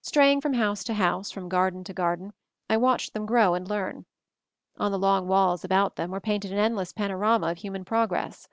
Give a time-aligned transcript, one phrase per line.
[0.00, 2.34] Straying from house to house, from garden to garden,
[2.70, 4.06] I watched them grow and learn.
[4.76, 8.46] On the long walls about them were painted an endless panorama of hu man progress.